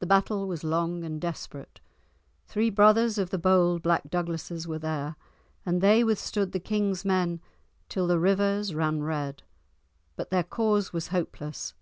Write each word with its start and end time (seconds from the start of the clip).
The 0.00 0.06
battle 0.08 0.48
was 0.48 0.64
long 0.64 1.04
and 1.04 1.20
desperate; 1.20 1.78
three 2.48 2.68
brothers 2.68 3.16
of 3.16 3.30
the 3.30 3.38
bold 3.38 3.80
black 3.80 4.10
Douglases 4.10 4.66
were 4.66 4.80
there, 4.80 5.14
and 5.64 5.80
they 5.80 6.02
withstood 6.02 6.50
the 6.50 6.58
king's 6.58 7.04
men 7.04 7.40
till 7.88 8.08
the 8.08 8.18
rivers 8.18 8.74
ran 8.74 9.04
red; 9.04 9.44
but 10.16 10.30
their 10.30 10.42
cause 10.42 10.92
was 10.92 11.10
hopeless. 11.14 11.74